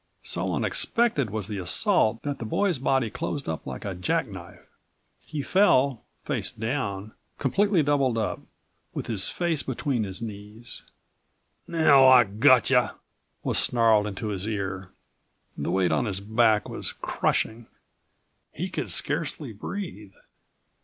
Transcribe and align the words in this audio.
So 0.23 0.55
unexpected 0.55 1.29
was 1.29 1.47
the 1.47 1.59
assault 1.59 2.23
that 2.23 2.39
the 2.39 2.43
boy's 2.45 2.79
body 2.79 3.11
closed 3.11 3.47
up 3.47 3.67
like 3.67 3.85
a 3.85 3.93
jack 3.93 4.25
knife. 4.27 4.65
He 5.19 5.43
fell, 5.43 6.05
face42 6.25 6.59
down, 6.59 7.11
completely 7.37 7.83
doubled 7.83 8.17
up, 8.17 8.39
with 8.95 9.05
his 9.05 9.29
face 9.29 9.61
between 9.61 10.03
his 10.03 10.19
knees. 10.19 10.85
"Now 11.67 12.07
I 12.07 12.23
got 12.23 12.71
yuh!" 12.71 12.89
was 13.43 13.59
snarled 13.59 14.07
into 14.07 14.29
his 14.29 14.47
ear. 14.47 14.89
The 15.55 15.69
weight 15.69 15.91
on 15.91 16.05
his 16.05 16.19
back 16.19 16.67
was 16.67 16.93
crushing. 16.93 17.67
He 18.51 18.69
could 18.71 18.89
scarcely 18.89 19.53
breathe. 19.53 20.13